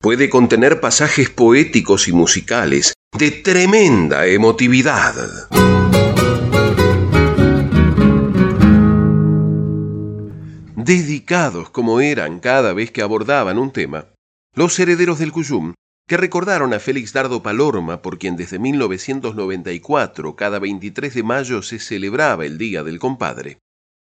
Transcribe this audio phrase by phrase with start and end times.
[0.00, 5.14] puede contener pasajes poéticos y musicales de tremenda emotividad.
[10.76, 14.06] Dedicados como eran cada vez que abordaban un tema,
[14.54, 15.74] los herederos del Cuyum,
[16.06, 21.80] que recordaron a Félix Dardo Palorma, por quien desde 1994 cada 23 de mayo se
[21.80, 23.58] celebraba el Día del Compadre,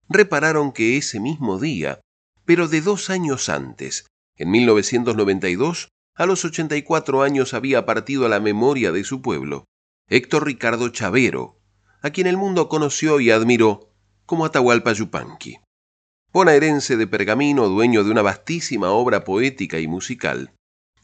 [0.08, 2.00] repararon que ese mismo día,
[2.44, 8.40] pero de dos años antes, en 1992, a los 84 años había partido a la
[8.40, 9.64] memoria de su pueblo,
[10.08, 11.60] Héctor Ricardo Chavero,
[12.02, 13.90] a quien el mundo conoció y admiró
[14.26, 15.58] como Atahualpa Yupanqui.
[16.32, 20.52] Bonaerense de pergamino, dueño de una vastísima obra poética y musical,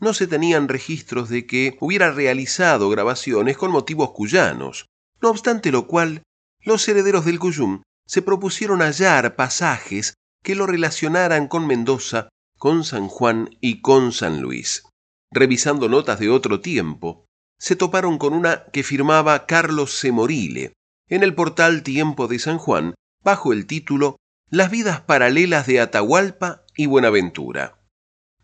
[0.01, 4.87] no se tenían registros de que hubiera realizado grabaciones con motivos cuyanos,
[5.21, 6.23] no obstante lo cual,
[6.63, 12.29] los herederos del Cuyum se propusieron hallar pasajes que lo relacionaran con Mendoza,
[12.61, 14.85] con San Juan y con San Luis.
[15.33, 17.25] Revisando notas de otro tiempo,
[17.59, 20.75] se toparon con una que firmaba Carlos Semorile
[21.09, 22.95] en el portal Tiempo de San Juan
[23.25, 24.17] bajo el título
[24.51, 27.81] las vidas paralelas de Atahualpa y Buenaventura.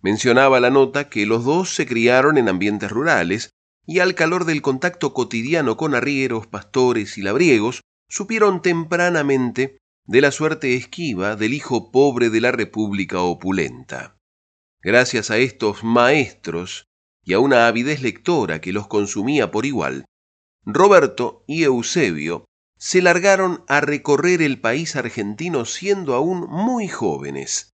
[0.00, 3.50] Mencionaba la nota que los dos se criaron en ambientes rurales
[3.84, 9.76] y al calor del contacto cotidiano con arrieros, pastores y labriegos, supieron tempranamente
[10.06, 14.16] de la suerte esquiva del hijo pobre de la República opulenta.
[14.80, 16.86] Gracias a estos maestros
[17.24, 20.04] y a una avidez lectora que los consumía por igual,
[20.64, 22.44] Roberto y Eusebio
[22.76, 27.70] se largaron a recorrer el país argentino siendo aún muy jóvenes.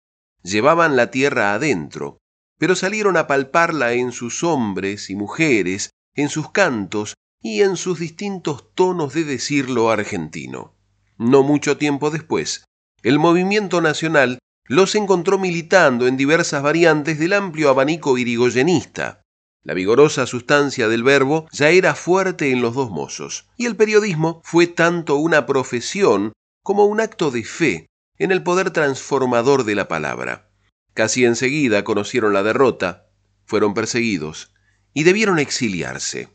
[0.44, 2.18] Llevaban la tierra adentro,
[2.58, 8.00] pero salieron a palparla en sus hombres y mujeres, en sus cantos y en sus
[8.00, 10.79] distintos tonos de decirlo argentino.
[11.20, 12.64] No mucho tiempo después,
[13.04, 19.22] el movimiento nacional los encontró militando en diversas variantes del amplio abanico irigoyenista.
[19.62, 24.40] La vigorosa sustancia del verbo ya era fuerte en los dos mozos, y el periodismo
[24.46, 26.32] fue tanto una profesión
[26.64, 27.88] como un acto de fe
[28.18, 30.50] en el poder transformador de la palabra.
[30.94, 33.10] Casi enseguida conocieron la derrota,
[33.46, 34.54] fueron perseguidos
[34.94, 36.30] y debieron exiliarse.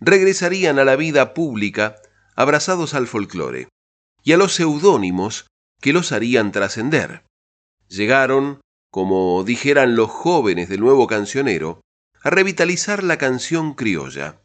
[0.00, 1.96] Regresarían a la vida pública
[2.36, 3.68] abrazados al folclore
[4.28, 5.46] y a los seudónimos
[5.80, 7.24] que los harían trascender.
[7.88, 11.80] Llegaron, como dijeran los jóvenes del nuevo cancionero,
[12.22, 14.42] a revitalizar la canción criolla.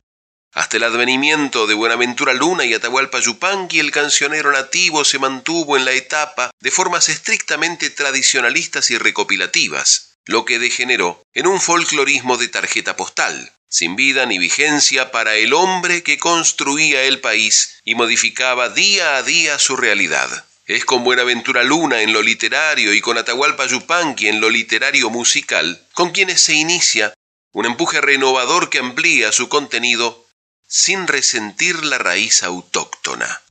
[0.53, 5.83] Hasta el advenimiento de Buenaventura Luna y Atahualpa Yupanqui, el cancionero nativo se mantuvo en
[5.83, 12.47] la etapa de formas estrictamente tradicionalistas y recopilativas, lo que degeneró en un folclorismo de
[12.47, 18.69] tarjeta postal, sin vida ni vigencia para el hombre que construía el país y modificaba
[18.69, 20.45] día a día su realidad.
[20.67, 25.83] Es con Buenaventura Luna en lo literario y con Atahualpa Yupanqui en lo literario musical,
[25.93, 27.15] con quienes se inicia
[27.51, 30.23] un empuje renovador que amplía su contenido
[30.67, 33.41] sin resentir la raíz autóctona.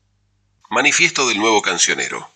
[0.70, 2.30] Manifiesto del nuevo cancionero.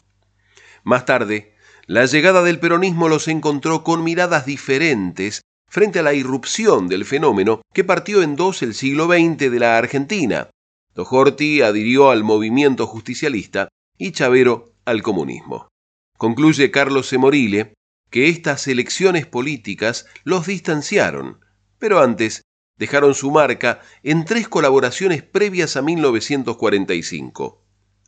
[0.82, 1.54] Más tarde,
[1.86, 7.62] la llegada del peronismo los encontró con miradas diferentes frente a la irrupción del fenómeno
[7.72, 10.50] que partió en dos el siglo XX de la Argentina.
[10.94, 13.68] Dojorti adhirió al movimiento justicialista
[13.98, 15.68] y Chavero al comunismo.
[16.16, 17.74] Concluye Carlos Semorile
[18.10, 21.40] que estas elecciones políticas los distanciaron,
[21.78, 22.42] pero antes
[22.78, 27.62] dejaron su marca en tres colaboraciones previas a 1945.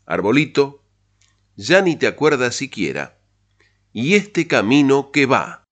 [0.06, 0.84] Arbolito,
[1.56, 3.18] Ya ni te acuerdas siquiera,
[3.92, 5.64] y Este camino que va.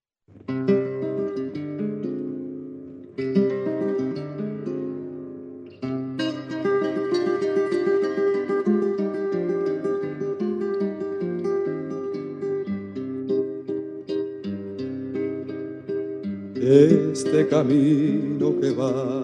[17.57, 19.23] Camino que va,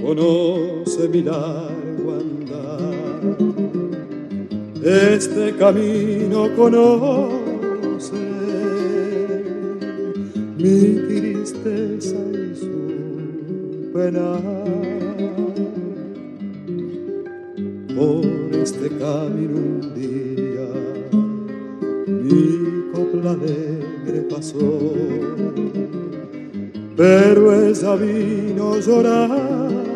[0.00, 3.36] conoce mi largo andar,
[4.82, 8.16] este camino conoce
[10.56, 14.75] mi tristeza y su pena.
[27.96, 29.86] Vino llorando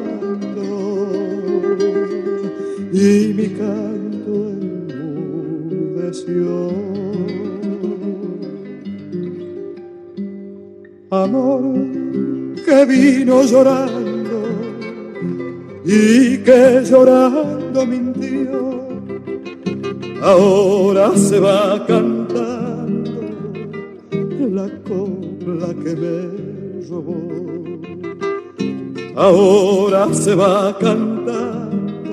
[2.92, 4.50] y mi canto
[5.30, 6.40] enmudeció.
[11.10, 11.62] Amor
[12.64, 14.10] que vino llorando
[15.84, 18.88] y que llorando mintió,
[20.22, 22.30] ahora se va cantando
[24.52, 27.59] la copla que me robó.
[29.22, 32.10] Ahora se va cantando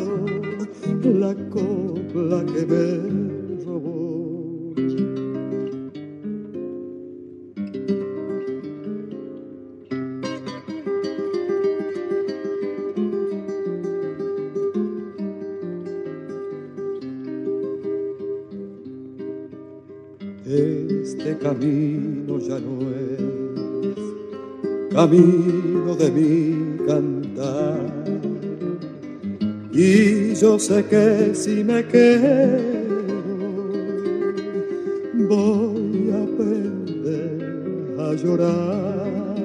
[1.05, 4.73] la copla que me robó.
[20.45, 23.27] Este camino ya no es
[24.97, 26.46] camino de mi
[30.39, 33.37] yo sé que si me quedo
[35.27, 39.35] voy a aprender a llorar.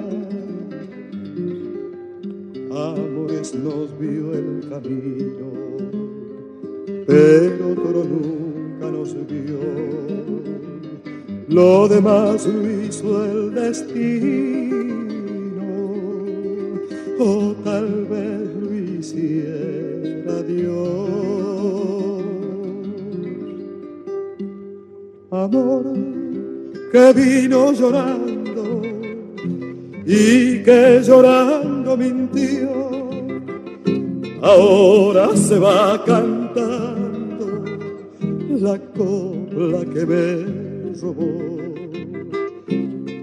[2.71, 5.51] Amores nos vio el camino,
[7.07, 9.61] pero otro nunca nos vio.
[11.49, 14.12] Lo demás lo hizo el destino,
[35.43, 37.47] se va cantando
[38.61, 40.27] la copla que me
[41.01, 41.33] robó.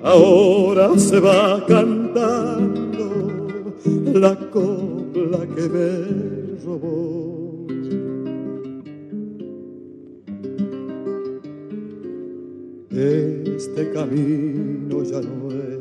[0.03, 3.07] Ahora se va cantando
[4.13, 6.19] la copla que me
[13.59, 15.79] este camino ya no es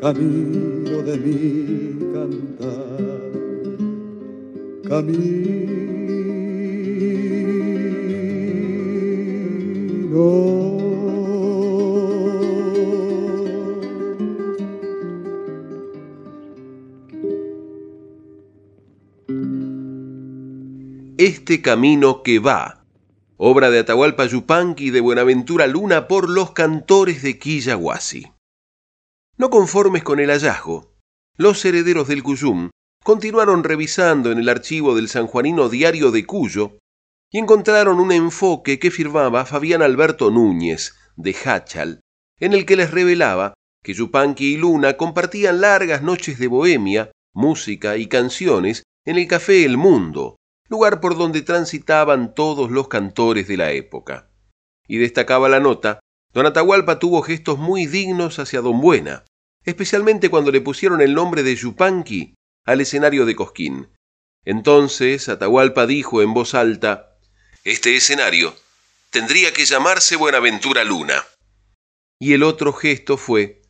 [0.00, 3.23] camino de mi cantar,
[4.94, 5.10] Este
[21.60, 22.84] camino que va,
[23.36, 28.28] obra de Atahualpa Yupanqui y de Buenaventura Luna por los cantores de Quillahuasi.
[29.38, 30.94] No conformes con el hallazgo,
[31.36, 32.70] los herederos del Cuyum
[33.04, 36.78] continuaron revisando en el archivo del sanjuanino Diario de Cuyo
[37.30, 42.00] y encontraron un enfoque que firmaba Fabián Alberto Núñez, de Hachal,
[42.40, 43.52] en el que les revelaba
[43.82, 49.66] que Yupanqui y Luna compartían largas noches de bohemia, música y canciones en el Café
[49.66, 50.36] El Mundo,
[50.70, 54.30] lugar por donde transitaban todos los cantores de la época.
[54.88, 56.00] Y destacaba la nota,
[56.32, 59.26] don Atahualpa tuvo gestos muy dignos hacia don Buena,
[59.62, 62.34] especialmente cuando le pusieron el nombre de Yupanqui
[62.64, 63.88] al escenario de Cosquín.
[64.44, 67.16] Entonces Atahualpa dijo en voz alta,
[67.64, 68.54] Este escenario
[69.10, 71.24] tendría que llamarse Buenaventura Luna.
[72.18, 73.62] Y el otro gesto fue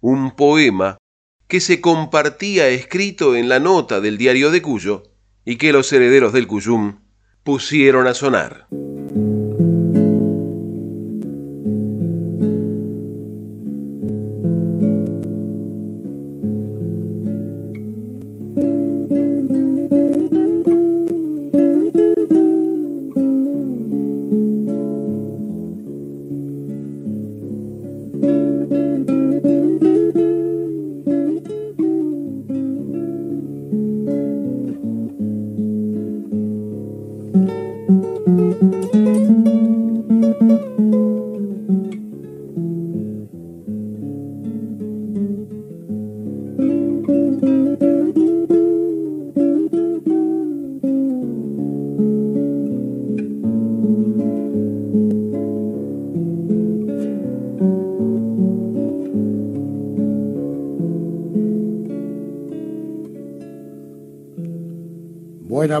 [0.00, 0.98] un poema
[1.48, 5.02] que se compartía escrito en la nota del diario de Cuyo
[5.44, 7.00] y que los herederos del Cuyum
[7.42, 8.68] pusieron a sonar.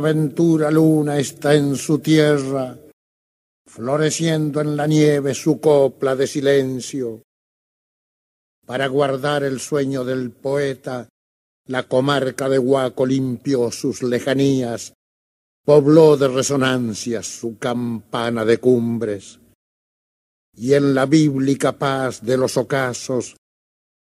[0.00, 2.74] Buenaventura Luna está en su tierra,
[3.66, 7.20] floreciendo en la nieve su copla de silencio.
[8.64, 11.06] Para guardar el sueño del poeta,
[11.66, 14.94] la comarca de Huaco limpió sus lejanías,
[15.66, 19.38] pobló de resonancias su campana de cumbres.
[20.56, 23.36] Y en la bíblica paz de los ocasos,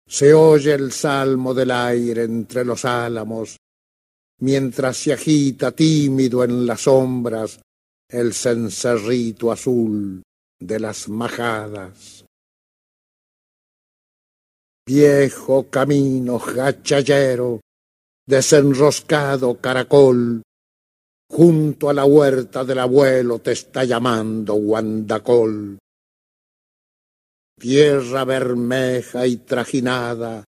[0.07, 3.59] Se oye el salmo del aire entre los álamos,
[4.41, 7.61] mientras se agita tímido en las sombras
[8.09, 10.23] el cencerrito azul
[10.59, 12.25] de las majadas.
[14.87, 17.61] Viejo camino gachallero,
[18.27, 20.43] desenroscado caracol,
[21.31, 25.79] junto a la huerta del abuelo te está llamando Guandacol.
[27.61, 30.45] Tierra bermeja y trajinada,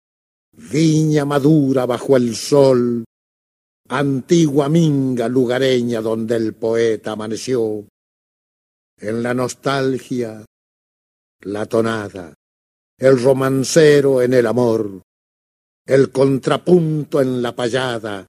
[0.51, 3.05] viña madura bajo el sol,
[3.89, 7.87] antigua minga lugareña donde el poeta amaneció.
[8.99, 10.45] En la nostalgia,
[11.41, 12.33] la tonada,
[12.97, 15.01] el romancero en el amor,
[15.85, 18.25] el contrapunto en la payada,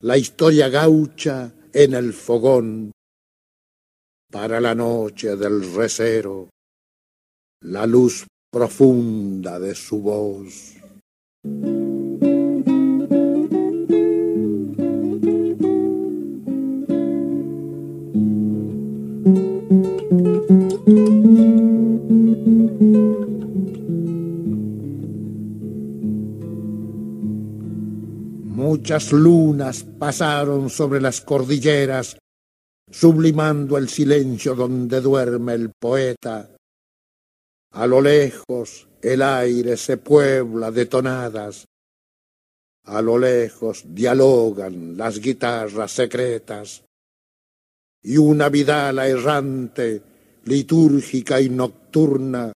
[0.00, 2.92] la historia gaucha en el fogón.
[4.30, 6.48] Para la noche del recero,
[7.62, 10.74] la luz profunda de su voz.
[28.76, 32.18] Muchas lunas pasaron sobre las cordilleras,
[32.90, 36.50] sublimando el silencio donde duerme el poeta.
[37.70, 41.66] A lo lejos el aire se puebla de tonadas,
[42.86, 46.82] a lo lejos dialogan las guitarras secretas,
[48.02, 50.02] y una vidala errante,
[50.46, 52.52] litúrgica y nocturna,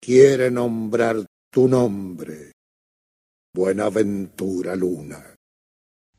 [0.00, 2.52] quiere nombrar tu nombre
[3.58, 5.34] Buenaventura Luna.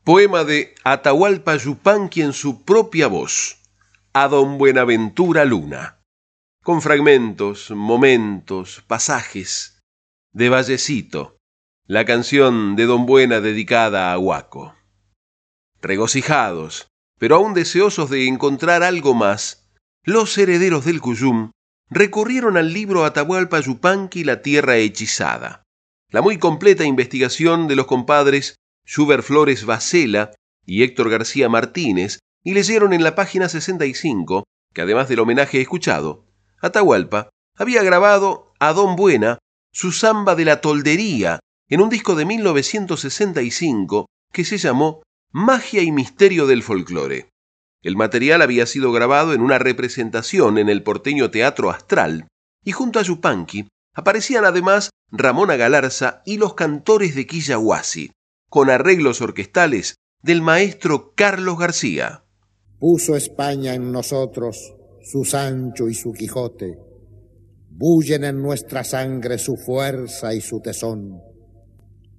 [0.04, 3.62] Poema de Atahualpa Yupanqui en su propia voz,
[4.12, 6.02] a don Buenaventura Luna,
[6.62, 9.80] con fragmentos, momentos, pasajes
[10.34, 11.38] de Vallecito,
[11.86, 14.74] la canción de don Buena dedicada a Huaco.
[15.80, 19.66] Regocijados, pero aún deseosos de encontrar algo más,
[20.04, 21.52] los herederos del Cuyum
[21.88, 25.62] recurrieron al libro Atahualpa Yupanqui La Tierra Hechizada
[26.10, 30.32] la muy completa investigación de los compadres Schubert Flores Bacela
[30.66, 36.26] y Héctor García Martínez y leyeron en la página 65 que además del homenaje escuchado,
[36.60, 39.38] Atahualpa había grabado a Don Buena
[39.72, 45.02] su samba de la toldería en un disco de 1965 que se llamó
[45.32, 47.28] Magia y Misterio del Folclore.
[47.82, 52.28] El material había sido grabado en una representación en el porteño Teatro Astral
[52.64, 58.10] y junto a Yupanqui Aparecían además Ramona Galarza y los cantores de Quillahuasi,
[58.48, 62.24] con arreglos orquestales del maestro Carlos García.
[62.78, 66.78] Puso España en nosotros su Sancho y su Quijote,
[67.70, 71.20] bullen en nuestra sangre su fuerza y su tesón,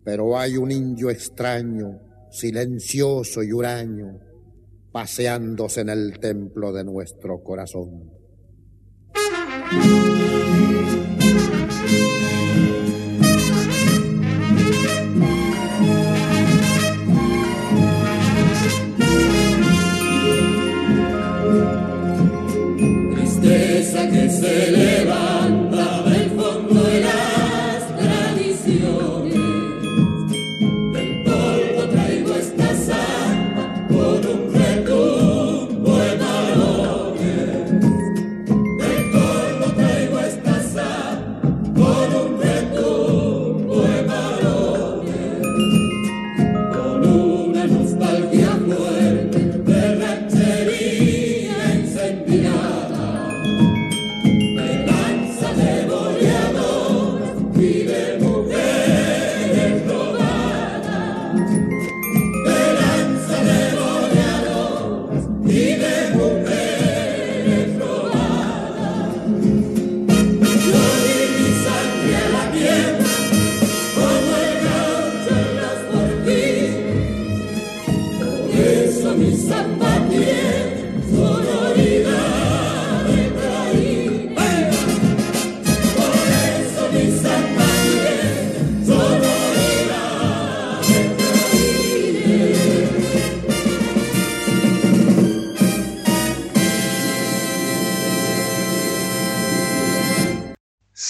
[0.04, 2.00] pero hay un indio extraño,
[2.32, 4.20] silencioso y huraño,
[4.92, 8.12] paseándose en el templo de nuestro corazón.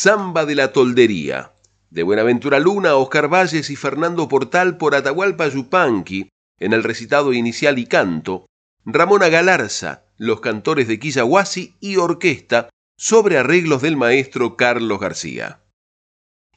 [0.04, 1.54] Samba de la Toldería,
[1.92, 6.28] de Buenaventura Luna, Oscar Valles y Fernando Portal por Atahualpa Yupanqui,
[6.58, 8.48] en el recitado inicial y canto,
[8.84, 15.62] Ramona Galarza, los cantores de Quillahuasi y orquesta, sobre arreglos del maestro Carlos García.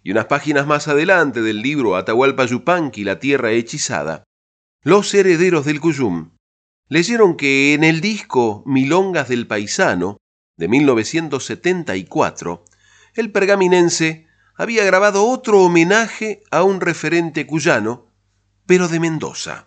[0.03, 4.25] y unas páginas más adelante del libro Atahualpa Yupanqui, La Tierra Hechizada,
[4.83, 6.31] los herederos del Cuyum
[6.89, 10.17] leyeron que en el disco Milongas del Paisano,
[10.57, 12.65] de 1974,
[13.15, 18.07] el pergaminense había grabado otro homenaje a un referente cuyano,
[18.67, 19.65] pero de Mendoza.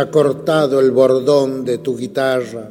[0.00, 2.70] Ha cortado el bordón de tu guitarra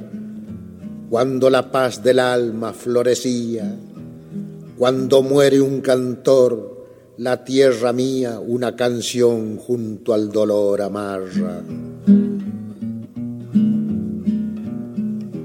[1.12, 3.72] cuando la paz del alma florecía,
[4.76, 11.62] cuando muere un cantor, la tierra mía una canción junto al dolor amarra.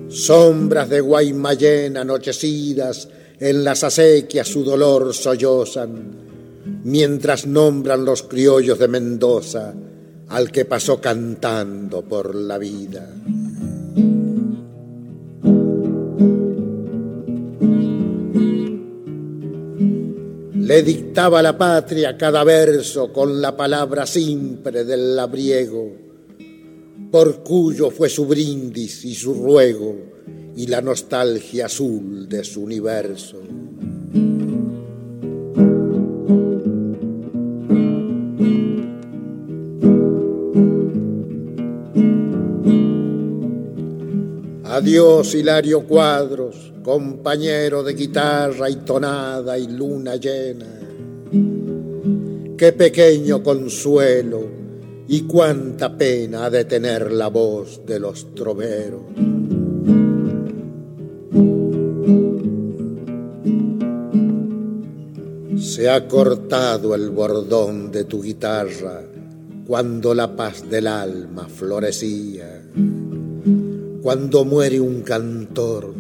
[0.09, 8.88] Sombras de Guaymallén anochecidas en las acequias su dolor sollozan, mientras nombran los criollos de
[8.88, 9.75] Mendoza
[10.35, 13.09] al que pasó cantando por la vida.
[20.57, 25.92] Le dictaba la patria cada verso con la palabra simple del labriego,
[27.12, 29.94] por cuyo fue su brindis y su ruego
[30.57, 33.40] y la nostalgia azul de su universo.
[44.74, 50.66] Adiós Hilario Cuadros, compañero de guitarra y tonada y luna llena.
[52.58, 54.40] Qué pequeño consuelo
[55.06, 59.02] y cuánta pena ha de tener la voz de los troveros.
[65.56, 69.02] Se ha cortado el bordón de tu guitarra
[69.68, 72.60] cuando la paz del alma florecía
[74.05, 75.95] cuando muere un cantor,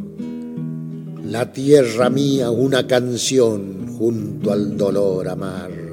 [1.24, 5.83] la tierra mía una canción junto al dolor amarra.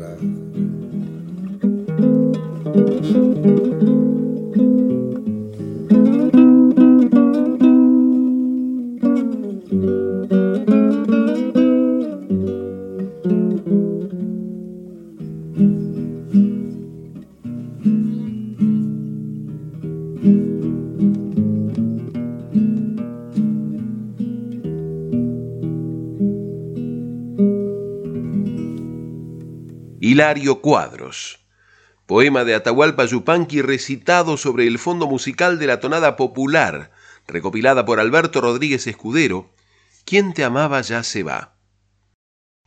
[30.61, 31.39] Cuadros.
[32.05, 36.91] Poema de Atahualpa Yupanqui recitado sobre el fondo musical de la tonada popular,
[37.25, 39.49] recopilada por Alberto Rodríguez Escudero,
[40.05, 41.55] Quien te amaba ya se va.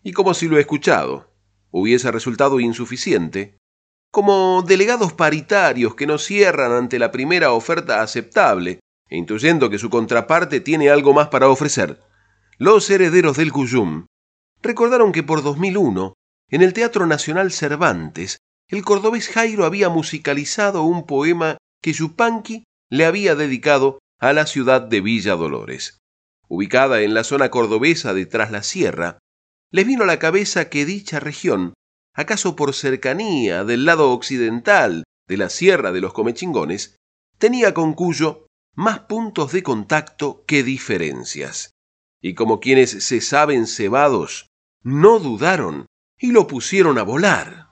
[0.03, 1.33] Y como si lo he escuchado
[1.71, 3.57] hubiese resultado insuficiente,
[4.11, 9.90] como delegados paritarios que no cierran ante la primera oferta aceptable, e intuyendo que su
[9.90, 12.01] contraparte tiene algo más para ofrecer,
[12.59, 14.07] los herederos del Cuyum
[14.62, 16.14] recordaron que por 2001
[16.51, 23.05] en el Teatro Nacional Cervantes, el cordobés Jairo había musicalizado un poema que Yupanqui le
[23.05, 25.99] había dedicado a la ciudad de Villa Dolores.
[26.49, 29.19] Ubicada en la zona cordobesa de Tras la Sierra,
[29.71, 31.75] les vino a la cabeza que dicha región,
[32.15, 36.97] acaso por cercanía del lado occidental de la Sierra de los Comechingones,
[37.39, 41.73] tenía con Cuyo más puntos de contacto que diferencias.
[42.23, 44.49] Y como quienes se saben cebados,
[44.83, 45.87] no dudaron
[46.25, 47.67] y lo pusieron a volar.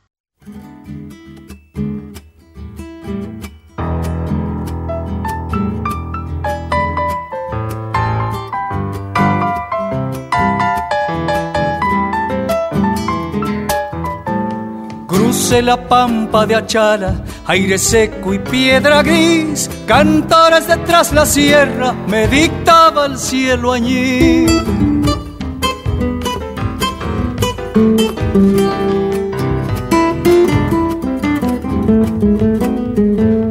[15.06, 22.28] Cruce la pampa de Achala, aire seco y piedra gris, cantares detrás la sierra, me
[22.28, 24.44] dictaba el cielo allí.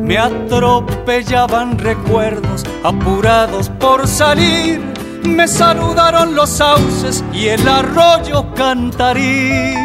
[0.03, 4.81] Me atropellaban recuerdos apurados por salir,
[5.23, 9.75] me saludaron los sauces y el arroyo cantarí.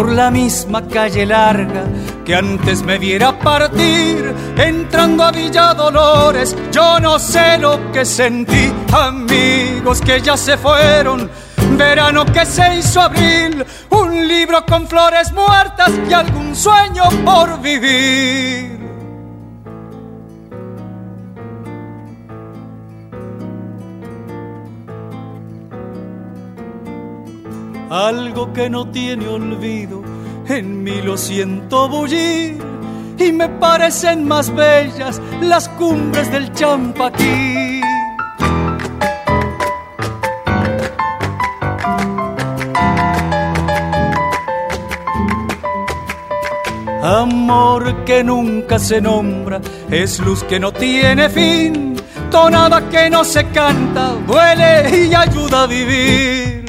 [0.00, 1.84] por la misma calle larga
[2.24, 8.72] que antes me viera partir, entrando a Villa Dolores, yo no sé lo que sentí,
[8.92, 11.30] amigos que ya se fueron,
[11.76, 18.80] verano que se hizo abril, un libro con flores muertas y algún sueño por vivir.
[27.90, 30.02] algo que no tiene olvido,
[30.50, 32.58] en mí lo siento bullir
[33.18, 37.80] y me parecen más bellas las cumbres del Champaquí.
[47.02, 49.60] Amor que nunca se nombra,
[49.90, 51.96] es luz que no tiene fin,
[52.30, 56.59] tonada que no se canta, duele y ayuda a vivir.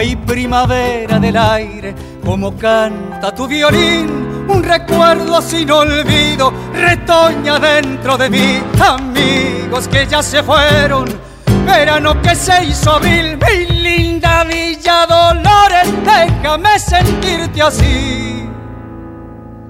[0.00, 4.08] Hay primavera del aire, como canta tu violín,
[4.48, 11.06] un recuerdo sin olvido, retoña dentro de mí, amigos que ya se fueron,
[11.66, 18.48] verano que se hizo abril, mi linda Villa Dolores, déjame sentirte así.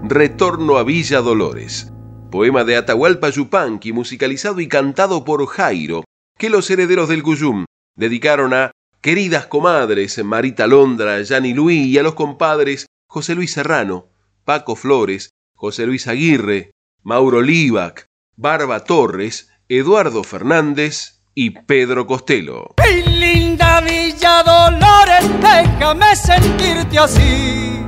[0.04, 1.92] Retorno a Villa Dolores,
[2.30, 6.04] poema de Atahualpa Yupanqui, musicalizado y cantado por Jairo,
[6.38, 7.64] que los herederos del Cuyum
[7.96, 14.08] dedicaron a queridas comadres Marita Londra, Yani Luis y a los compadres José Luis Serrano,
[14.44, 22.74] Paco Flores, José Luis Aguirre, Mauro Livac, Barba Torres, Eduardo Fernández y Pedro Costello.
[22.78, 25.28] ¡Ay, linda Villa Dolores!
[25.40, 27.80] Déjame sentirte así.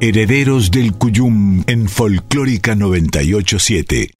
[0.00, 4.10] Herederos del Cuyum en Folclórica 987.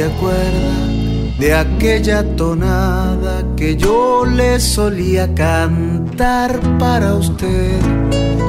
[0.00, 0.86] Se acuerda
[1.38, 7.78] de aquella tonada que yo le solía cantar para usted.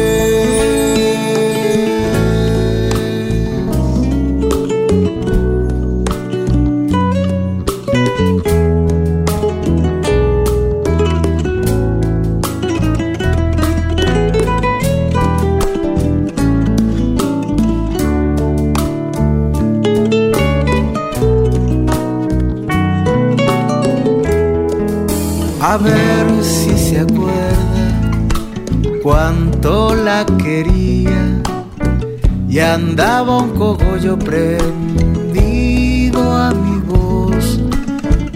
[25.70, 28.18] A ver si se acuerda
[29.04, 31.44] cuánto la quería
[32.50, 34.74] y andaba un cogollo prendido
[36.36, 37.60] a mi voz,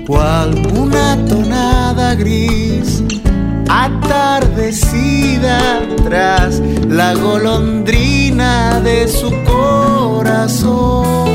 [0.06, 3.02] cual una tonada gris
[3.68, 5.58] atardecida
[6.06, 11.32] tras la golondrina de su corazón.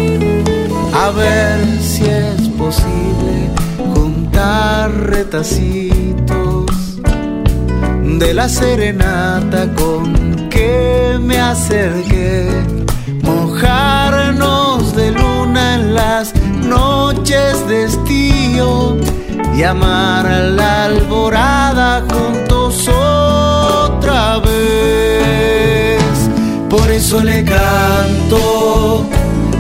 [0.95, 3.58] A ver si es imposible
[5.09, 6.67] retacitos
[8.05, 12.49] de la serenata con que me acerqué,
[13.23, 18.97] mojarnos de luna en las noches de estío
[19.57, 25.99] y amar la alborada juntos otra vez.
[26.71, 29.05] Por eso le canto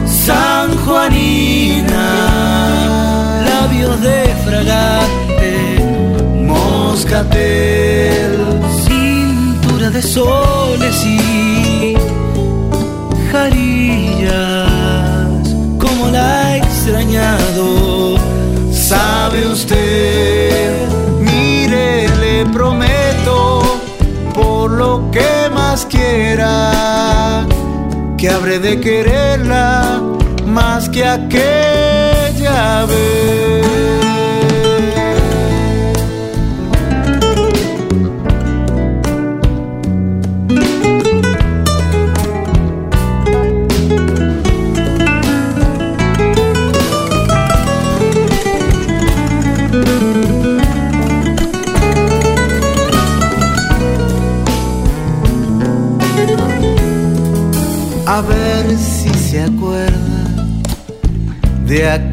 [0.06, 2.27] San Juanina,
[6.98, 11.94] moscatel, cintura de soles y
[13.30, 14.34] jarillas,
[15.78, 18.16] como la he extrañado,
[18.72, 20.88] sabe usted,
[21.20, 23.62] mire, le prometo,
[24.34, 27.46] por lo que más quiera,
[28.16, 30.02] que habré de quererla
[30.44, 33.68] más que aquella vez.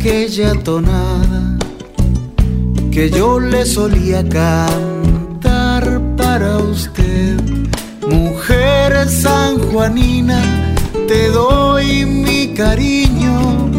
[0.06, 1.58] Aquella tonada
[2.92, 7.42] que yo le solía cantar para usted.
[8.08, 10.40] Mujer sanjuanina,
[11.08, 13.72] te doy mi cariño,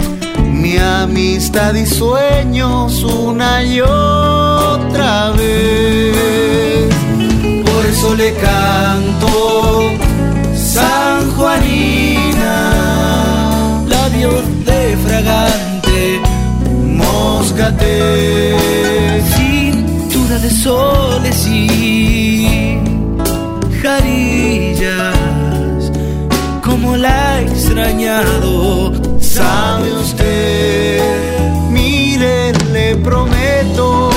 [0.51, 6.93] mi amistad y sueños una y otra vez.
[7.65, 9.26] Por eso le canto
[17.57, 18.55] moscate,
[19.35, 22.79] cintura de soles y
[23.81, 25.17] jarillas,
[26.63, 31.01] como la he extrañado, sabe usted,
[31.71, 34.11] mire, le prometo,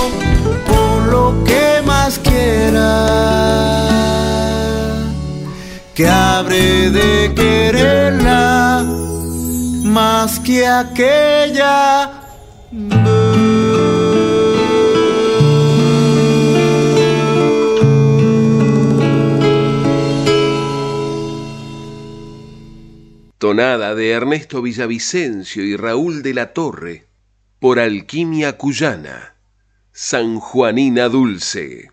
[0.68, 3.06] por lo que más quiera
[5.94, 8.86] que habré de quererla
[9.84, 12.20] más que aquella.
[23.40, 27.06] Tonada de Ernesto Villavicencio y Raúl de la Torre
[27.60, 29.38] por Alquimia Cuyana,
[29.94, 31.90] San Juanina Dulce.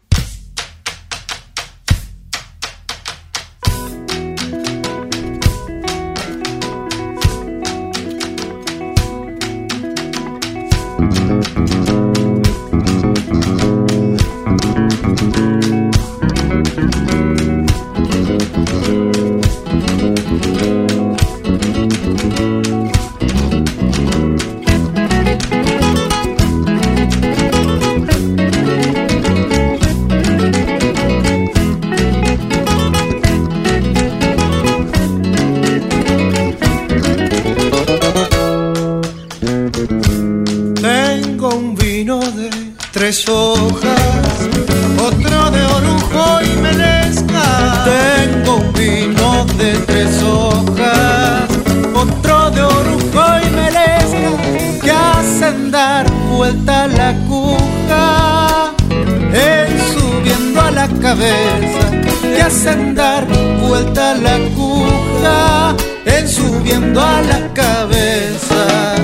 [61.16, 61.90] Cabeza,
[62.22, 63.26] que hacen dar
[63.60, 65.74] vuelta la cuja,
[66.04, 68.96] en subiendo a la cabeza.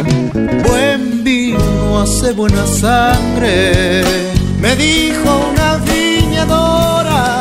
[0.69, 4.03] Buen vino hace buena sangre,
[4.61, 7.41] Me dijo una viñadora,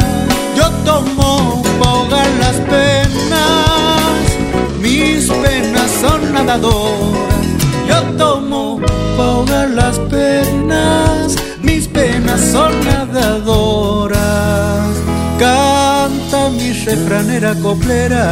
[0.56, 4.16] yo tomo ahogar las penas,
[4.80, 7.22] mis penas son nadadoras.
[7.88, 8.80] Yo tomo
[9.20, 14.01] ahogar las penas, mis penas son nadadoras.
[15.42, 18.26] Canta mi refranera coplera,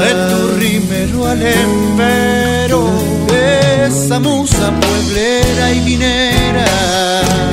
[0.00, 2.90] de tu rimero al empero,
[3.86, 6.66] esa musa pueblera y minera.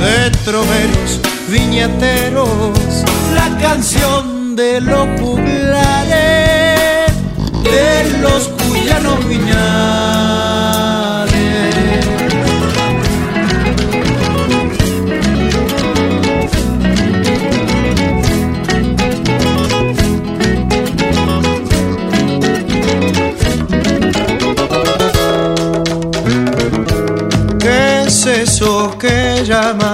[0.04, 7.14] de troveros viñateros, la canción de los juglares,
[7.64, 11.03] de los cuyanos viñales.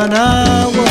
[0.05, 0.85] Agua,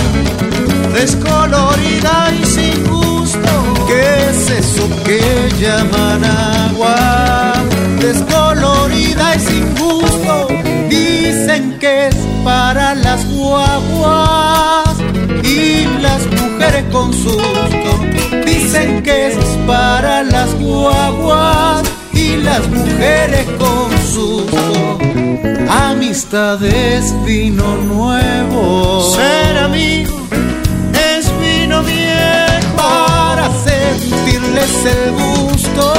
[0.95, 3.49] descolorida y sin gusto.
[3.87, 5.21] ¿Qué es eso que
[5.59, 7.55] llaman agua?
[8.01, 10.49] Descolorida y sin gusto.
[10.91, 14.97] Dicen que es para las guaguas
[15.43, 17.91] y las mujeres con susto.
[18.45, 25.08] Dicen que es para las guaguas y las mujeres con susto.
[25.69, 29.15] Amistades vino nuevo.
[29.15, 30.17] Ser amigo
[30.95, 32.77] es vino viejo.
[32.77, 35.93] Para sentirles el gusto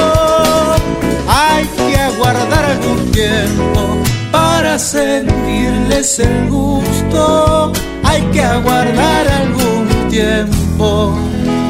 [1.28, 3.96] hay que aguardar algún tiempo.
[4.32, 9.79] Para sentirles el gusto hay que aguardar algún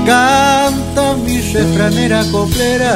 [0.07, 2.95] Canta mi refranera coplera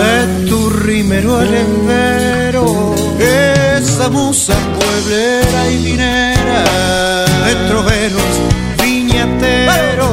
[0.00, 6.64] de tu rimero el envero, esa musa pueblera y minera
[7.46, 8.32] de troveros
[8.82, 10.08] viñateros,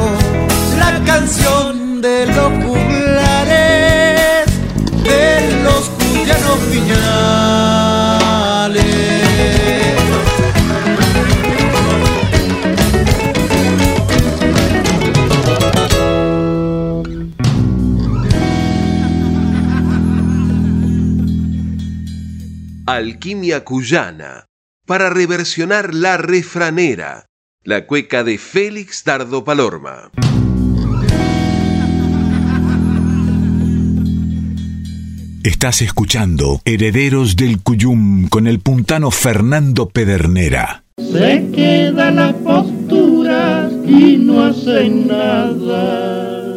[0.78, 4.46] la canción de los juglares
[5.04, 7.67] de los cuyanos viñales.
[23.28, 24.46] Alquimia Cuyana,
[24.86, 27.26] para reversionar la refranera,
[27.62, 30.12] la cueca de Félix Dardo Palorma.
[35.44, 40.86] Estás escuchando Herederos del Cuyum con el puntano Fernando Pedernera.
[40.96, 46.48] Se quedan las posturas y no hacen nada.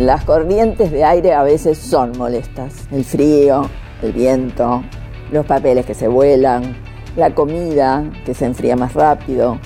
[0.00, 2.72] Las corrientes de aire a veces son molestas.
[2.90, 3.68] El frío,
[4.00, 4.82] el viento,
[5.30, 6.74] los papeles que se vuelan,
[7.16, 9.58] la comida que se enfría más rápido.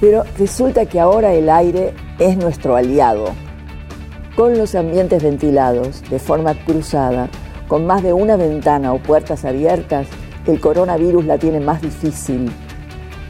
[0.00, 3.24] Pero resulta que ahora el aire es nuestro aliado.
[4.36, 7.28] Con los ambientes ventilados de forma cruzada,
[7.66, 10.06] con más de una ventana o puertas abiertas,
[10.46, 12.52] el coronavirus la tiene más difícil,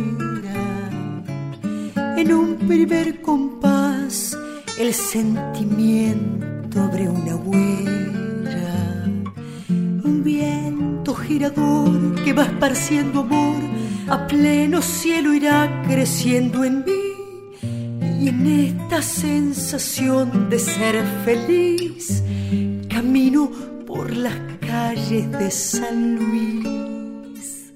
[2.18, 4.36] En un primer compás
[4.80, 9.04] el sentimiento abre una huella.
[9.70, 13.62] Un viento girador que va esparciendo amor
[14.10, 17.05] a pleno cielo irá creciendo en mí
[18.20, 22.24] y en esta sensación de ser feliz,
[22.90, 23.50] camino
[23.86, 27.74] por las calles de San Luis.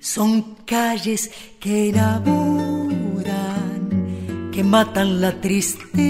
[0.00, 1.30] Son calles
[1.60, 3.30] que enamoran,
[4.52, 6.04] que matan la tristeza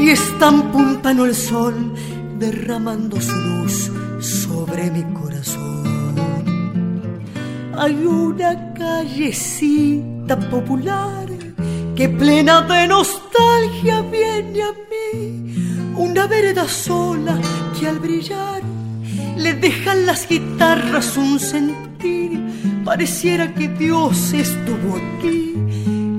[0.00, 1.94] y están puntando el sol,
[2.38, 3.90] derramando su luz
[4.20, 5.82] sobre mi corazón.
[7.76, 11.31] Hay una callecita popular
[12.02, 17.38] que plena de nostalgia viene a mí, una vereda sola
[17.78, 18.60] que al brillar
[19.36, 22.40] le dejan las guitarras un sentir,
[22.84, 25.54] pareciera que Dios estuvo aquí,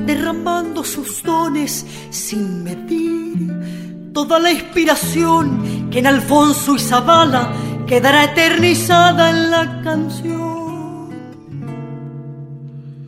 [0.05, 7.51] derramando sus dones sin medir, toda la inspiración que en Alfonso y Zavala
[7.88, 10.62] quedará eternizada en la canción.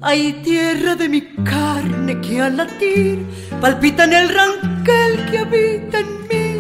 [0.01, 3.25] Hay tierra de mi carne que al latir
[3.61, 6.59] palpita en el ranquel que habita en mí,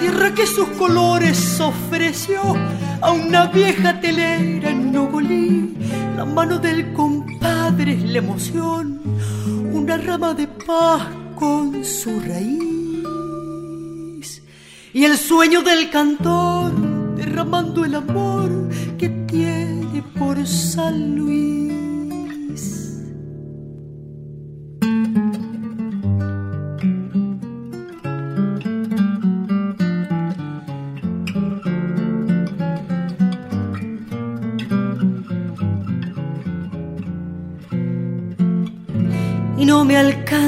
[0.00, 2.40] tierra que sus colores ofreció
[3.00, 5.76] a una vieja telera en Nogolí.
[6.16, 9.00] La mano del compadre es la emoción,
[9.72, 11.02] una rama de paz
[11.34, 12.66] con su raíz.
[14.94, 16.72] Y el sueño del cantor
[17.16, 21.55] derramando el amor que tiene por San Luis.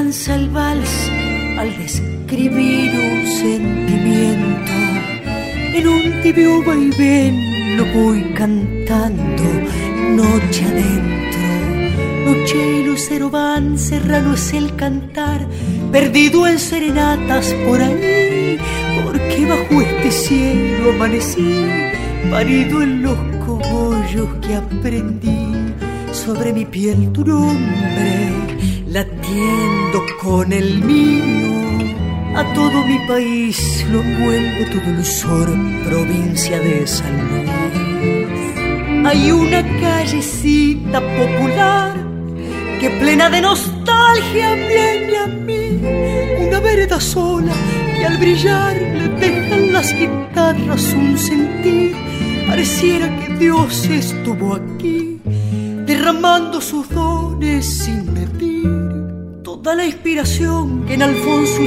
[0.08, 1.10] El vals
[1.58, 4.72] al describir un sentimiento.
[5.74, 9.42] En un tibio vaivén lo voy cantando
[10.16, 11.46] noche adentro.
[12.24, 15.46] Noche y lucero van, serrano es el cantar,
[15.92, 18.58] perdido en serenatas por ahí,
[19.04, 21.66] porque bajo este cielo amanecí,
[22.30, 25.52] parido en los cogollos que aprendí
[26.12, 28.48] sobre mi piel tu nombre
[28.90, 29.77] latiendo
[30.28, 31.52] con el mío.
[32.36, 33.56] A todo mi país
[33.90, 35.48] lo envuelve tu dulzor,
[35.88, 39.06] provincia de San Luis.
[39.08, 41.94] Hay una callecita popular
[42.80, 45.66] que plena de nostalgia viene a mí.
[46.46, 47.54] Una vereda sola
[47.96, 51.96] que al brillar le dejan las guitarras un sentir.
[52.46, 55.20] Pareciera que Dios estuvo aquí
[55.86, 58.17] derramando sus dones sin
[59.68, 61.66] toda la inspiración que en Alfonso y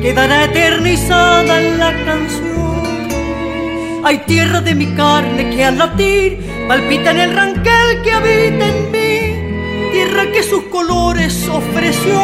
[0.00, 2.82] quedará eternizada en la canción.
[4.02, 8.90] Hay tierra de mi carne que al latir palpita en el ranquel que habita en
[8.90, 12.20] mí, tierra que sus colores ofreció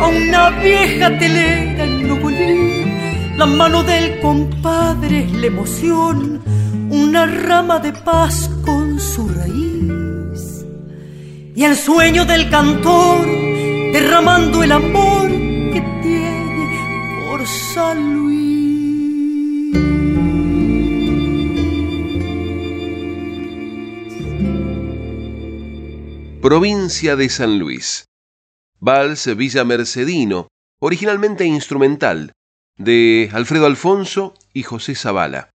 [0.00, 2.84] a una vieja telera en Nogolí.
[3.36, 6.40] La mano del compadre es la emoción,
[6.90, 10.64] una rama de paz con su raíz.
[11.56, 13.51] Y el sueño del cantor
[13.92, 18.32] derramando el amor que tiene por San Luis.
[26.40, 28.06] Provincia de San Luis.
[28.80, 30.48] Vals Villa Mercedino,
[30.80, 32.32] originalmente instrumental,
[32.78, 35.50] de Alfredo Alfonso y José Zavala,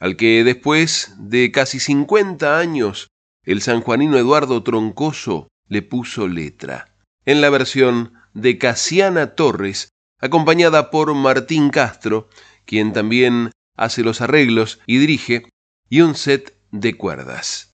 [0.00, 3.08] al que después de casi 50 años
[3.44, 6.97] el sanjuanino Eduardo Troncoso le puso letra
[7.28, 12.30] en la versión de Casiana Torres, acompañada por Martín Castro,
[12.64, 15.50] quien también hace los arreglos y dirige,
[15.90, 17.68] y un set de cuerdas.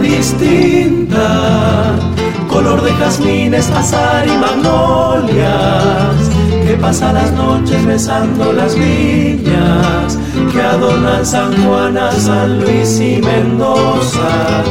[0.00, 1.94] Distinta,
[2.48, 6.30] color de jazmines, azar y magnolias,
[6.66, 10.18] que pasa las noches besando las viñas,
[10.52, 14.62] que adornan San Juan, San Luis y Mendoza,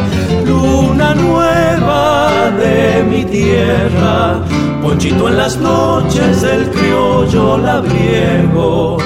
[0.45, 4.41] luna nueva de mi tierra,
[4.81, 8.97] ponchito en las noches del criollo labriego,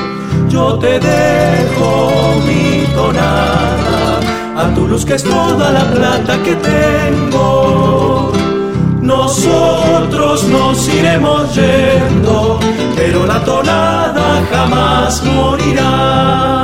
[0.50, 2.12] yo te dejo
[2.48, 3.93] mi tonada
[4.64, 8.32] a tu luz que es toda la plata que tengo.
[9.02, 12.60] Nosotros nos iremos yendo,
[12.96, 16.63] pero la tonada jamás morirá.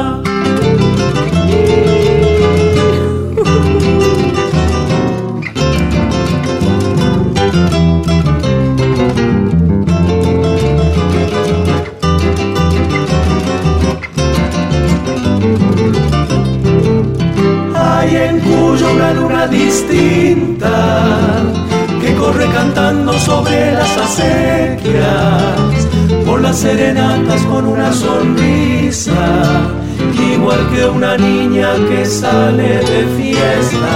[30.80, 33.96] Que una niña que sale de fiesta.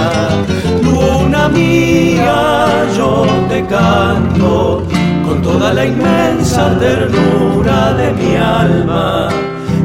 [0.82, 2.66] Luna mía,
[2.96, 4.82] yo te canto
[5.26, 9.28] con toda la inmensa ternura de mi alma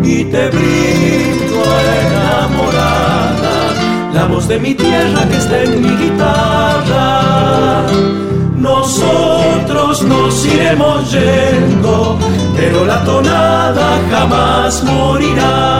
[0.03, 1.61] y te brindo
[2.01, 3.55] enamorada
[4.13, 7.85] la voz de mi tierra que está en mi guitarra.
[8.57, 12.19] Nosotros nos iremos yendo,
[12.57, 15.78] pero la tonada jamás morirá.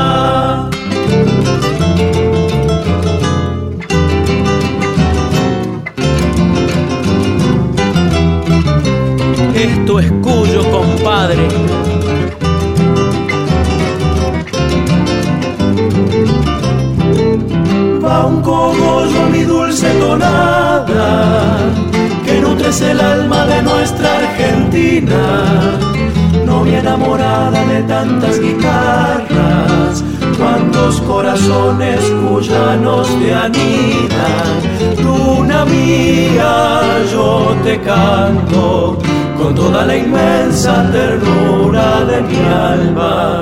[18.04, 21.60] Va un cogollo, mi dulce tonada,
[22.26, 25.78] que nutres el alma de nuestra Argentina.
[26.48, 30.04] Novia enamorada de tantas guitarras,
[30.36, 35.04] cuántos corazones cuyanos te anidan.
[35.04, 38.98] Luna mía, yo te canto
[39.50, 43.41] con toda la inmensa ternura de mi alma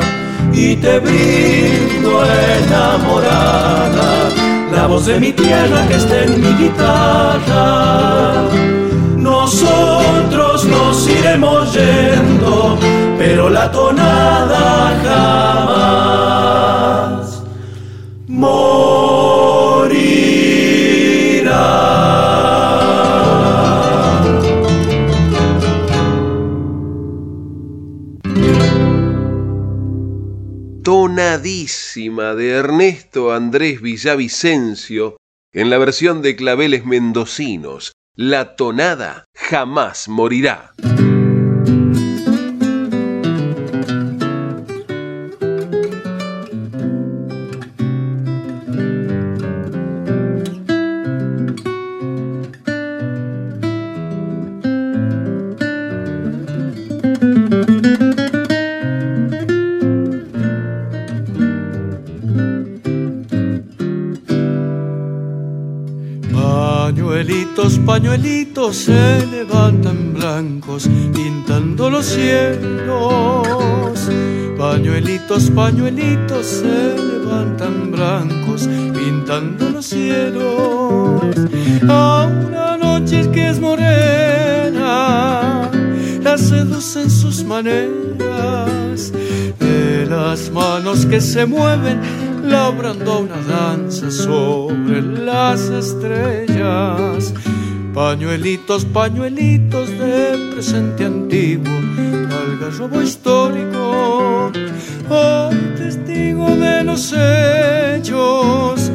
[0.53, 2.23] y te brindo
[2.63, 4.29] enamorada
[4.71, 8.33] la voz de mi tierra que está en mi guitarra.
[9.17, 12.77] Nosotros nos iremos yendo,
[13.17, 14.16] pero la tonada
[32.37, 35.17] de Ernesto Andrés Villavicencio
[35.51, 37.93] en la versión de claveles mendocinos.
[38.15, 40.73] La tonada jamás morirá.
[68.73, 73.97] Se levantan blancos pintando los cielos.
[74.57, 81.21] Pañuelitos, pañuelitos se levantan blancos pintando los cielos.
[81.87, 84.81] A una noche que es morena,
[86.21, 89.13] la seducen sus maneras.
[89.59, 92.01] De las manos que se mueven
[92.43, 97.33] labrando una danza sobre las estrellas.
[97.97, 101.73] Pañuelitos, pañuelitos de presente antiguo,
[102.29, 104.51] algarrobo histórico,
[105.09, 108.91] hoy testigo de los hechos,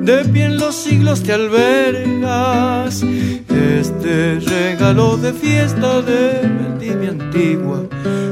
[0.00, 3.02] de pie en los siglos te albergas.
[3.02, 7.84] Este regalo de fiesta de vendimia antigua,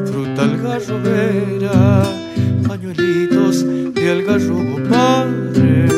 [0.07, 2.05] fruta algarrobera,
[2.67, 5.89] pañuelitos de algarrobo padre,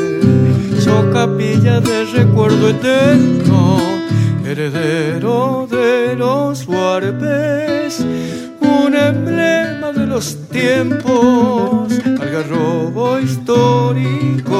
[0.81, 3.88] so capilla de recuerdo eterno,
[4.51, 8.01] heredero de los huarpes,
[8.61, 14.51] un emblema de los tiempos, algarrobo histórico,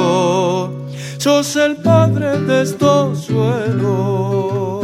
[1.17, 4.78] sos el padre de estos suelos.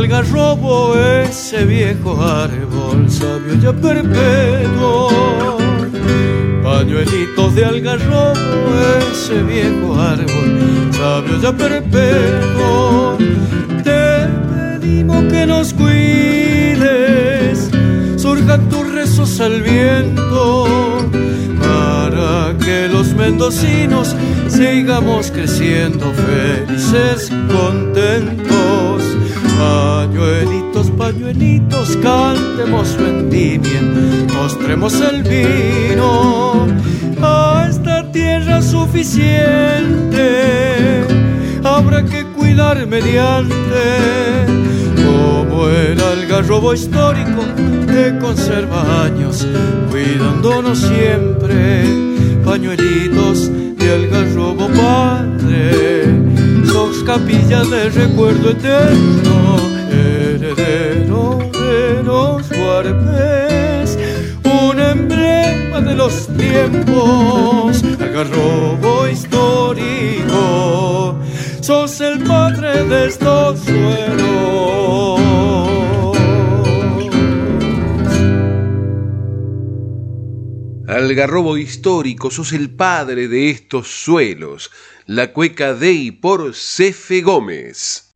[0.00, 5.10] Algarrobo, ese viejo árbol sabio ya perpetuo.
[6.62, 8.34] Pañuelitos de algarrobo,
[9.12, 13.18] ese viejo árbol sabio ya perpetuo.
[13.84, 16.08] Te pedimos que nos cuides,
[18.16, 20.66] surjan tus rezos al viento,
[21.60, 24.16] para que los mendocinos
[24.48, 28.50] sigamos creciendo felices, contentos.
[29.60, 33.82] Pañuelitos, pañuelitos, cantemos vendimia,
[34.34, 36.66] mostremos el vino
[37.22, 40.26] a esta tierra suficiente.
[41.62, 44.46] Habrá que cuidar mediante
[45.04, 47.42] como el algarrobo histórico
[47.86, 49.46] que conserva años,
[49.90, 51.84] cuidándonos siempre,
[52.44, 56.19] pañuelitos de algarrobo padre,
[56.80, 59.58] sos capilla de recuerdo eterno,
[59.90, 63.98] heredero de los huarpes,
[64.44, 70.38] un emblema de los tiempos, algarrobo histórico,
[71.60, 75.20] sos el padre de estos suelos.
[80.88, 84.70] Algarrobo histórico, sos el padre de estos suelos.
[85.12, 88.14] La cueca de y por Cefe Gómez.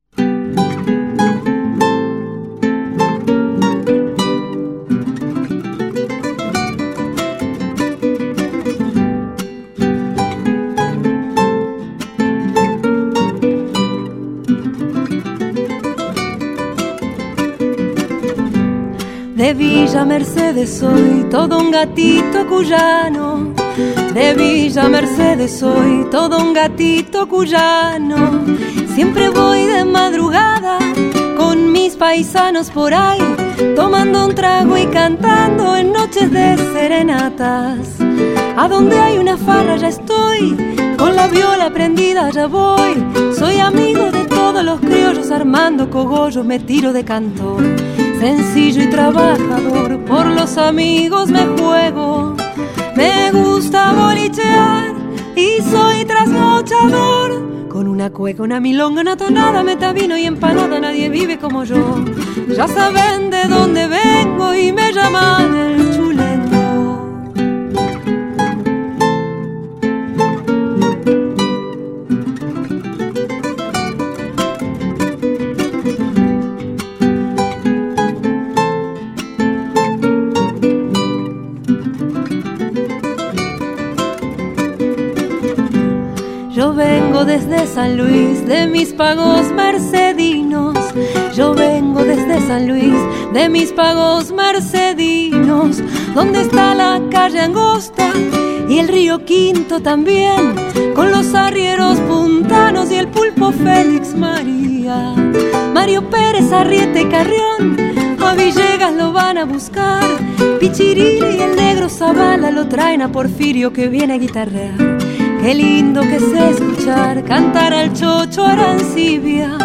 [19.35, 23.64] De Villa Mercedes soy todo un gatito cuyano.
[23.77, 28.45] De Villa Mercedes soy todo un gatito cuyano.
[28.95, 30.79] Siempre voy de madrugada
[31.37, 33.21] con mis paisanos por ahí,
[33.75, 37.89] tomando un trago y cantando en noches de serenatas.
[38.57, 40.57] A donde hay una farra ya estoy,
[40.97, 43.05] con la viola prendida ya voy.
[43.37, 47.63] Soy amigo de todos los criollos armando cogollos, me tiro de cantor
[48.25, 52.35] sencillo y trabajador, por los amigos me juego.
[52.97, 54.95] Me gusta bolichear
[55.35, 57.69] y soy trasnochador.
[57.69, 62.05] Con una cueca, una milonga, una tonada, metavino y empanada, nadie vive como yo.
[62.57, 65.84] Ya saben de dónde vengo y me llaman
[93.55, 95.81] mis pagos mercedinos.
[96.13, 98.11] Donde está la calle angosta
[98.69, 100.57] y el río Quinto también,
[100.97, 105.15] con los arrieros puntanos y el pulpo Félix María.
[105.73, 107.77] Mario Pérez, Arriete Carrión,
[108.21, 110.03] a Villegas lo van a buscar.
[110.59, 114.99] Pichirili y el negro Zavala lo traen a Porfirio que viene a guitarrear.
[115.41, 119.57] Qué lindo que sé escuchar cantar al chocho arancibia.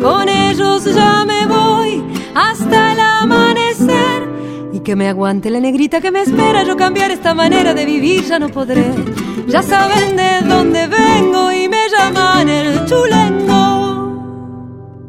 [0.00, 1.93] Con ellos ya me voy
[2.34, 4.28] hasta el amanecer.
[4.72, 6.64] Y que me aguante la negrita que me espera.
[6.64, 8.86] Yo cambiar esta manera de vivir ya no podré.
[9.46, 13.54] Ya saben de dónde vengo y me llaman el chulengo.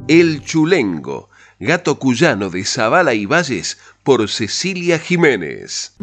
[0.08, 5.96] El Chulengo, gato cuyano de Zabala y Valles por Cecilia Jiménez.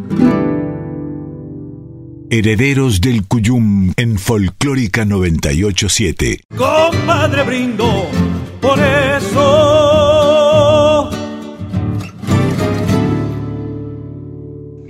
[2.31, 6.41] Herederos del Cuyum en Folclórica 987.
[6.57, 8.09] Compadre brindo
[8.61, 9.91] por eso.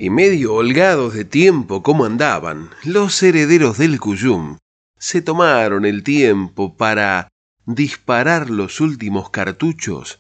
[0.03, 4.59] Y medio holgados de tiempo como andaban, los herederos del Cuyum
[4.99, 7.29] se tomaron el tiempo para
[7.67, 10.19] disparar los últimos cartuchos,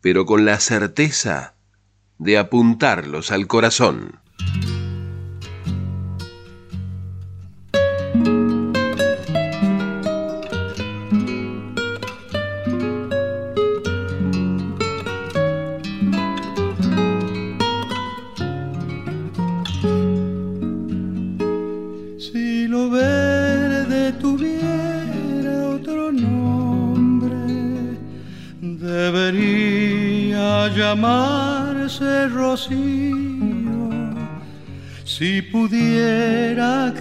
[0.00, 1.56] pero con la certeza
[2.16, 4.20] de apuntarlos al corazón.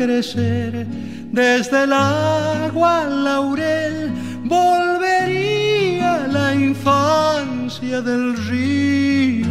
[0.03, 0.85] Crecer
[1.31, 4.11] desde el agua al laurel,
[4.43, 9.47] volvería la infancia del río.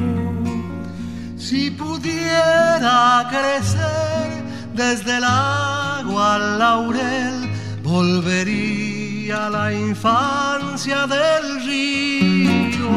[1.39, 4.29] Si pudiera crecer
[4.75, 7.35] desde el agua al laurel,
[7.83, 12.91] volvería la infancia del río.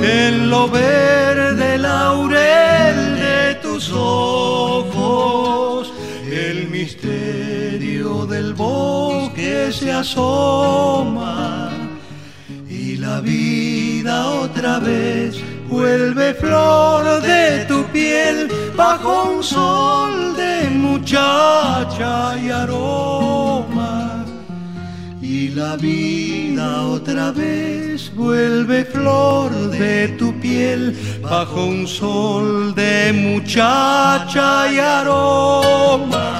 [0.00, 5.75] En lo verde laurel de tus ojos,
[8.56, 11.70] bosque se asoma
[12.68, 15.36] y la vida otra vez
[15.68, 24.24] vuelve flor de tu piel bajo un sol de muchacha y aroma
[25.20, 34.72] y la vida otra vez vuelve flor de tu piel bajo un sol de muchacha
[34.72, 36.35] y aroma.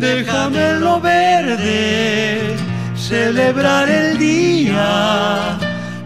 [0.00, 2.56] Déjame lo verde
[2.96, 5.58] celebrar el día,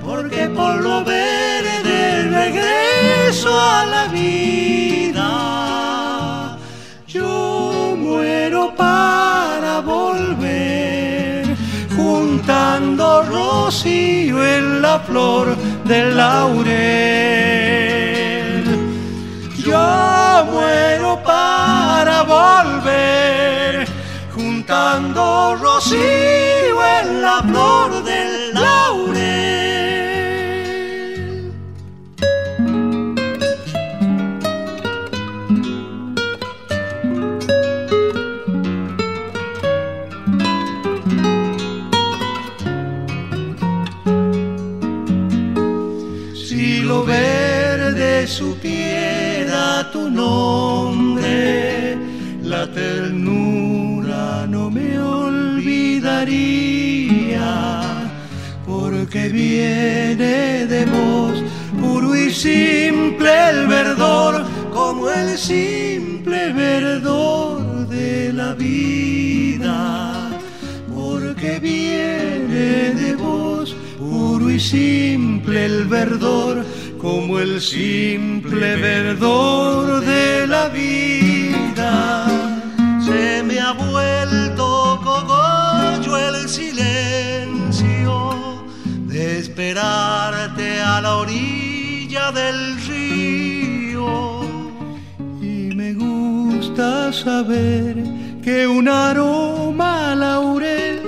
[0.04, 5.30] porque por lo verde regreso a la vida.
[7.06, 11.46] Yo muero para volver,
[11.96, 17.44] juntando rocío en la flor del laurel.
[19.64, 23.73] Yo muero para volver,
[24.64, 25.98] juntando rocío
[27.02, 28.03] en la flor
[56.24, 58.10] olvidaría,
[58.66, 61.42] porque viene de vos
[61.80, 70.30] puro y simple el verdor, como el simple verdor de la vida,
[70.94, 76.64] porque viene de vos puro y simple el verdor,
[76.98, 82.26] como el simple verdor de la vida.
[83.04, 84.23] Se me ha vuelto
[89.64, 94.42] esperarte a la orilla del río.
[95.40, 97.96] Y me gusta saber
[98.42, 101.00] que un aroma laurel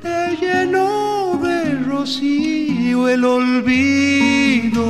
[0.00, 4.84] te llenó de rocío el olvido.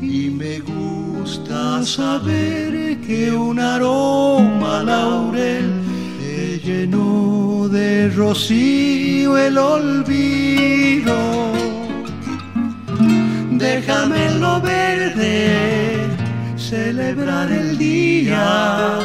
[0.00, 5.70] Y me gusta saber que un aroma laurel
[6.18, 11.61] te llenó de rocío el olvido.
[13.62, 16.08] Déjame en lo verde
[16.56, 18.98] celebrar el día,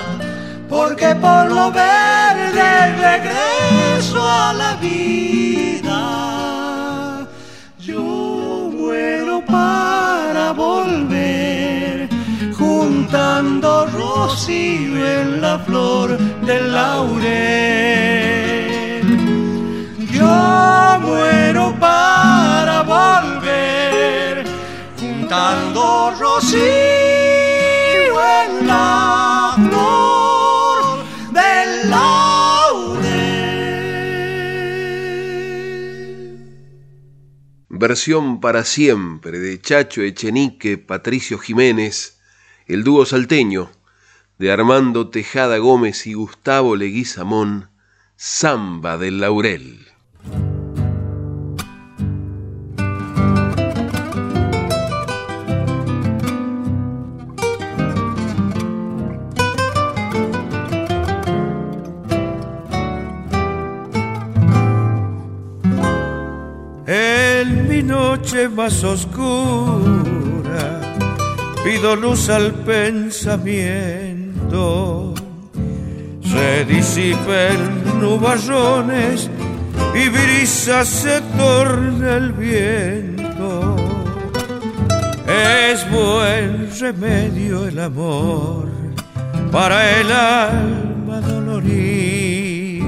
[0.67, 5.99] porque por lo verde regreso a la vida.
[7.79, 12.09] Yo muero para volver,
[12.57, 17.27] juntando rocío en la flor del laurel.
[20.11, 22.26] Yo muero para
[26.19, 26.61] rocío
[31.31, 31.93] del.
[37.69, 42.19] Versión para siempre de Chacho Echenique, Patricio Jiménez,
[42.65, 43.69] el dúo salteño
[44.39, 47.69] de Armando Tejada Gómez y Gustavo Leguizamón,
[48.15, 49.86] Samba del Laurel.
[68.17, 69.93] Noche más oscura
[71.63, 75.13] pido luz al pensamiento.
[76.23, 79.29] Se disipen nubarrones
[79.93, 83.75] y brisa se torna el viento.
[85.27, 88.67] Es buen remedio el amor
[89.51, 92.87] para el alma dolorida,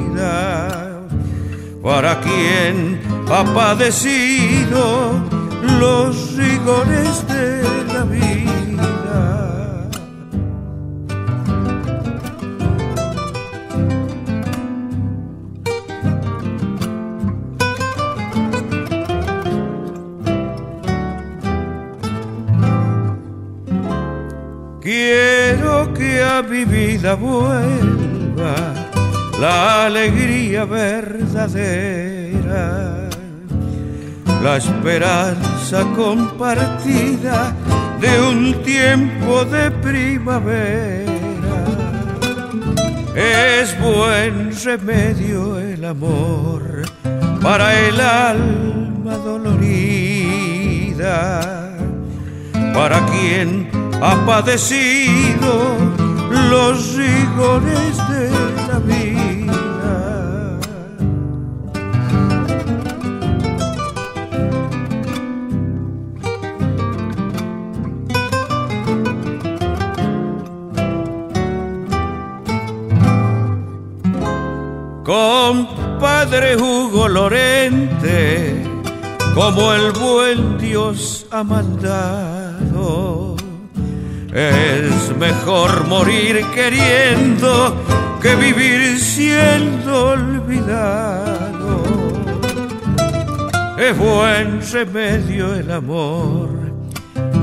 [1.90, 5.12] para quien ha padecido
[5.80, 9.90] los rigores de la vida.
[24.80, 28.89] Quiero que a mi vida vuelva
[29.40, 32.20] la alegría verdadera
[34.42, 37.54] la esperanza compartida
[38.00, 41.10] de un tiempo de primavera.
[43.16, 46.84] Es buen remedio el amor
[47.42, 50.62] para el alma dolorida,
[52.74, 53.70] para quien
[54.02, 55.76] ha padecido
[56.50, 60.60] los rigores de vida.
[75.04, 78.64] Compadre Hugo Lorente,
[79.34, 83.36] como el buen Dios ha mandado.
[84.32, 87.76] Es mejor morir queriendo
[88.22, 91.84] que vivir siendo olvidado.
[93.78, 96.50] Es buen remedio el amor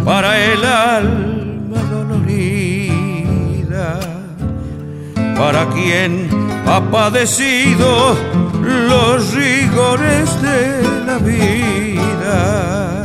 [0.05, 3.99] para el alma dolorida,
[5.37, 6.29] para quien
[6.67, 8.17] ha padecido
[8.63, 13.05] los rigores de la vida,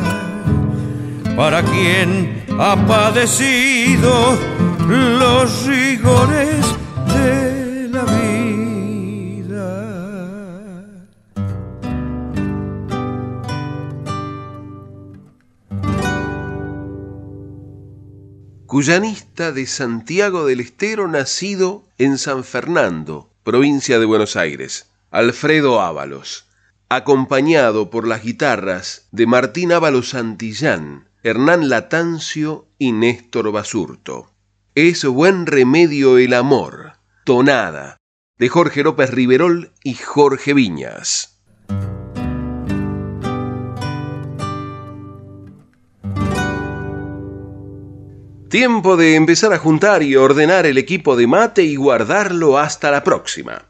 [1.35, 4.37] para quien ha padecido
[4.87, 6.63] los rigores
[7.07, 7.60] de
[18.71, 26.45] Cuyanista de Santiago del Estero, nacido en San Fernando, provincia de Buenos Aires, Alfredo Ábalos,
[26.87, 34.31] acompañado por las guitarras de Martín Ábalos Santillán, Hernán Latancio y Néstor Basurto.
[34.73, 36.93] Es buen remedio el amor,
[37.25, 37.97] tonada,
[38.37, 41.30] de Jorge López Riverol y Jorge Viñas.
[48.51, 53.01] Tiempo de empezar a juntar y ordenar el equipo de mate y guardarlo hasta la
[53.01, 53.69] próxima.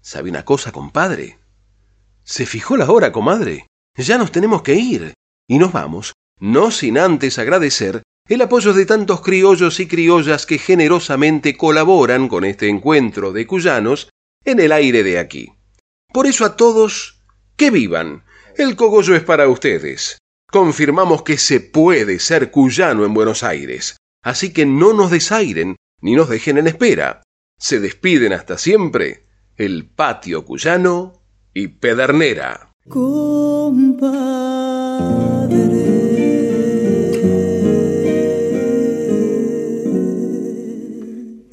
[0.00, 1.36] ¿Sabe una cosa, compadre?
[2.24, 3.66] ¿Se fijó la hora, comadre?
[3.94, 5.12] Ya nos tenemos que ir.
[5.46, 10.56] Y nos vamos, no sin antes agradecer el apoyo de tantos criollos y criollas que
[10.56, 14.08] generosamente colaboran con este encuentro de cuyanos
[14.46, 15.52] en el aire de aquí.
[16.10, 17.20] Por eso a todos,
[17.58, 18.24] que vivan.
[18.56, 20.16] El cogollo es para ustedes.
[20.50, 23.98] Confirmamos que se puede ser cuyano en Buenos Aires.
[24.26, 27.22] Así que no nos desairen ni nos dejen en espera.
[27.60, 29.24] Se despiden hasta siempre
[29.54, 31.22] el patio cuyano
[31.54, 32.72] y Pedernera.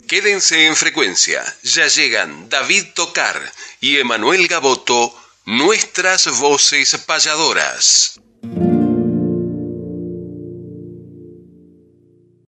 [0.08, 1.44] Quédense en frecuencia.
[1.62, 3.40] Ya llegan David Tocar
[3.82, 5.14] y Emanuel Gaboto,
[5.46, 8.20] nuestras voces payadoras.